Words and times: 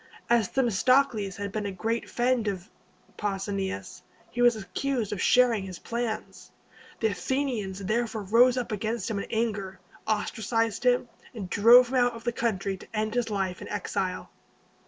As 0.31 0.47
Themistocles 0.47 1.35
had 1.35 1.51
been 1.51 1.67
a 1.67 1.71
great 1.71 2.09
friend 2.09 2.47
of 2.47 2.71
Pausanias, 3.17 4.01
he 4.31 4.41
was 4.41 4.55
accused 4.55 5.11
of 5.11 5.21
sharing 5.21 5.63
his 5.65 5.77
plans. 5.77 6.49
The 7.01 7.09
Athenians 7.11 7.85
therefore 7.85 8.23
rose 8.23 8.57
up 8.57 8.71
against 8.71 9.11
him 9.11 9.19
in 9.19 9.27
anger, 9.29 9.79
ostracized 10.07 10.83
him, 10.85 11.07
and 11.35 11.51
drove 11.51 11.89
him 11.89 11.97
out 11.99 12.13
of 12.13 12.23
the 12.23 12.31
country 12.31 12.77
to 12.77 12.87
end 12.95 13.13
his 13.13 13.29
life 13.29 13.61
in 13.61 13.67
exile. 13.69 14.31